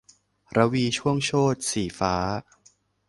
[0.57, 2.15] รวีช่วงโชติ- สีฟ้า